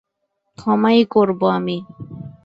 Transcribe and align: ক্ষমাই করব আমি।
ক্ষমাই 0.57 0.99
করব 1.05 1.41
আমি। 1.49 1.77